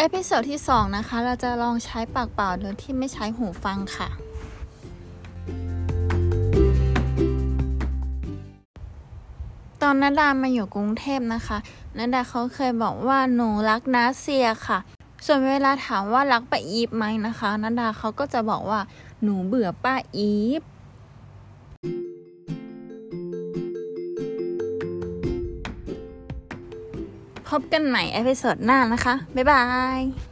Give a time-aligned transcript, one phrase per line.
[0.00, 4.08] episode ที่ 2 นะคะ เราจะลองใช้ปากเปล่าโดยที่ไม่ใช้หูฟังค่ะ
[9.82, 11.58] ตอนนาดามาอยู่กรุงเทพนะคะ
[11.98, 14.78] นาดาเขาเคยบอกว่าหนูรักนาเซียค่ะ
[15.26, 18.80] ส่วนเวลาถามว่ารักป้าอีฟไหมนะคะนาดาเขาก็จะบอกว่า
[19.22, 20.62] หนูเบื่อป้าอีฟ
[27.50, 29.62] พบกันใหม่เอพิโซดหน้านะคะ บ๊ายบา
[29.98, 30.27] ย